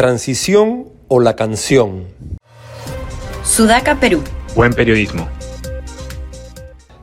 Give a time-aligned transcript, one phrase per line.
[0.00, 2.06] Transición o la canción.
[3.44, 4.22] Sudaca, Perú.
[4.56, 5.28] Buen periodismo.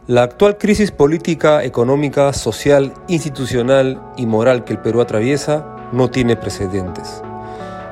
[0.08, 6.38] La actual crisis política, económica, social, institucional y moral que el Perú atraviesa no tiene
[6.38, 7.22] precedentes.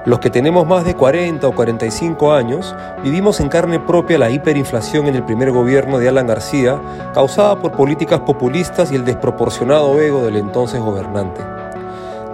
[0.08, 5.06] Los que tenemos más de 40 o 45 años vivimos en carne propia la hiperinflación
[5.06, 6.82] en el primer gobierno de Alan García,
[7.14, 11.44] causada por políticas populistas y el desproporcionado ego del entonces gobernante.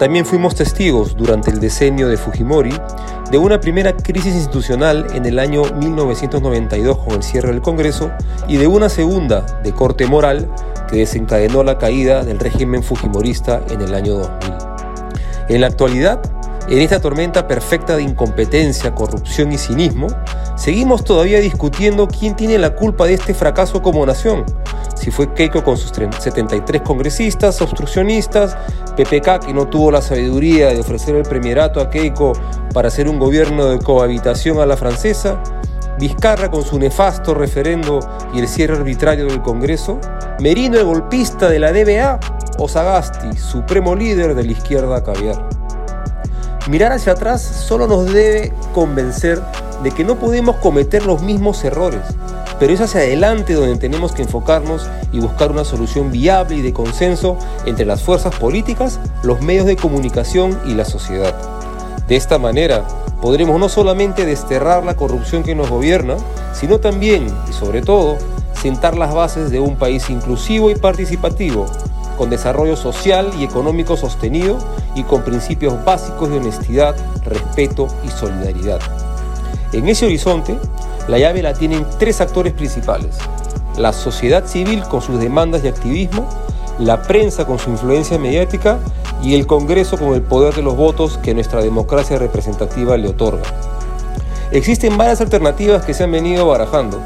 [0.01, 2.73] También fuimos testigos durante el decenio de Fujimori
[3.29, 8.09] de una primera crisis institucional en el año 1992 con el cierre del Congreso
[8.47, 10.49] y de una segunda de corte moral
[10.89, 14.53] que desencadenó la caída del régimen fujimorista en el año 2000.
[15.49, 16.19] En la actualidad,
[16.69, 20.07] en esta tormenta perfecta de incompetencia, corrupción y cinismo,
[20.55, 24.45] seguimos todavía discutiendo quién tiene la culpa de este fracaso como nación.
[24.95, 28.55] Si fue Keiko con sus 73 congresistas obstruccionistas,
[28.95, 32.33] PPK que no tuvo la sabiduría de ofrecer el premierato a Keiko
[32.73, 35.41] para hacer un gobierno de cohabitación a la francesa,
[35.99, 37.99] Vizcarra con su nefasto referendo
[38.33, 39.99] y el cierre arbitrario del Congreso,
[40.39, 42.19] Merino el golpista de la DBA
[42.57, 45.60] o Sagasti, supremo líder de la izquierda caviar.
[46.67, 49.41] Mirar hacia atrás solo nos debe convencer
[49.81, 52.01] de que no podemos cometer los mismos errores,
[52.59, 56.71] pero es hacia adelante donde tenemos que enfocarnos y buscar una solución viable y de
[56.71, 61.35] consenso entre las fuerzas políticas, los medios de comunicación y la sociedad.
[62.07, 62.87] De esta manera,
[63.21, 66.15] podremos no solamente desterrar la corrupción que nos gobierna,
[66.53, 68.17] sino también, y sobre todo,
[68.53, 71.65] sentar las bases de un país inclusivo y participativo,
[72.17, 74.57] con desarrollo social y económico sostenido
[74.95, 76.95] y con principios básicos de honestidad,
[77.25, 78.79] respeto y solidaridad.
[79.73, 80.57] En ese horizonte,
[81.07, 83.17] la llave la tienen tres actores principales.
[83.77, 86.27] La sociedad civil con sus demandas y activismo,
[86.77, 88.79] la prensa con su influencia mediática
[89.23, 93.43] y el Congreso con el poder de los votos que nuestra democracia representativa le otorga.
[94.51, 96.99] Existen varias alternativas que se han venido barajando,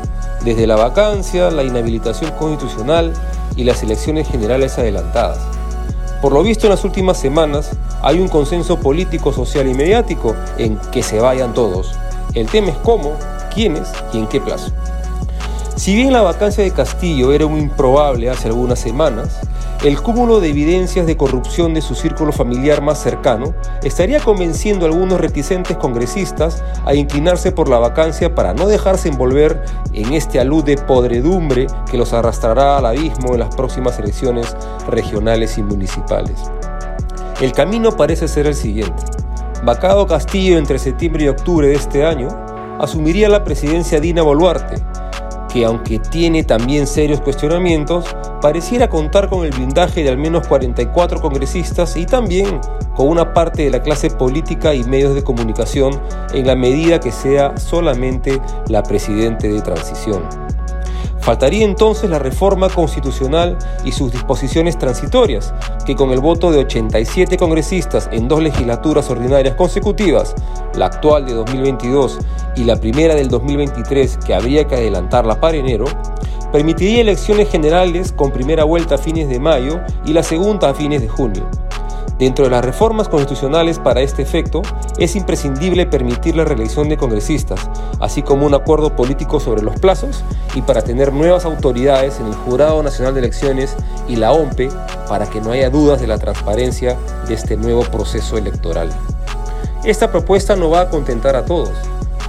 [0.45, 3.11] desde la vacancia, la inhabilitación constitucional,
[3.55, 5.39] y las elecciones generales adelantadas.
[6.21, 10.77] Por lo visto en las últimas semanas hay un consenso político, social y mediático en
[10.91, 11.93] que se vayan todos.
[12.33, 13.13] El tema es cómo,
[13.53, 14.71] quiénes y en qué plazo.
[15.75, 19.41] Si bien la vacancia de Castillo era muy improbable hace algunas semanas,
[19.83, 23.53] el cúmulo de evidencias de corrupción de su círculo familiar más cercano
[23.83, 29.63] estaría convenciendo a algunos reticentes congresistas a inclinarse por la vacancia para no dejarse envolver
[29.91, 34.55] en este alud de podredumbre que los arrastrará al abismo en las próximas elecciones
[34.87, 36.39] regionales y municipales.
[37.41, 39.03] El camino parece ser el siguiente.
[39.65, 42.29] Vacado Castillo entre septiembre y octubre de este año,
[42.79, 44.81] asumiría la presidencia Dina Boluarte,
[45.55, 51.21] que aunque tiene también serios cuestionamientos, pareciera contar con el blindaje de al menos 44
[51.21, 52.59] congresistas y también
[52.93, 55.97] con una parte de la clase política y medios de comunicación
[56.33, 60.44] en la medida que sea solamente la presidente de transición.
[61.25, 67.35] Faltaría entonces la reforma constitucional y sus disposiciones transitorias, que con el voto de 87
[67.37, 70.35] congresistas en dos legislaturas ordinarias consecutivas,
[70.75, 72.19] la actual de 2022
[72.55, 75.85] y la primera del 2023 que habría que adelantarla para enero,
[76.51, 81.01] permitiría elecciones generales con primera vuelta a fines de mayo y la segunda a fines
[81.01, 81.49] de junio.
[82.17, 84.61] Dentro de las reformas constitucionales para este efecto,
[84.97, 87.59] es imprescindible permitir la reelección de congresistas,
[87.99, 90.23] así como un acuerdo político sobre los plazos
[90.55, 93.75] y para tener nuevas autoridades en el Jurado Nacional de Elecciones
[94.07, 94.69] y la OMPE
[95.09, 98.89] para que no haya dudas de la transparencia de este nuevo proceso electoral.
[99.83, 101.73] Esta propuesta no va a contentar a todos,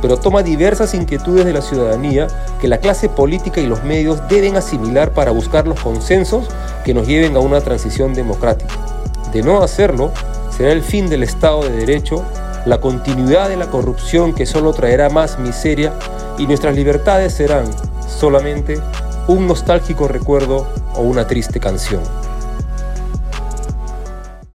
[0.03, 2.27] pero toma diversas inquietudes de la ciudadanía
[2.61, 6.49] que la clase política y los medios deben asimilar para buscar los consensos
[6.85, 8.96] que nos lleven a una transición democrática.
[9.37, 10.13] De no hacerlo,
[10.49, 12.25] será el fin del Estado de Derecho,
[12.65, 15.93] la continuidad de la corrupción que solo traerá más miseria
[16.39, 17.67] y nuestras libertades serán
[18.09, 18.81] solamente
[19.29, 22.01] un nostálgico recuerdo o una triste canción.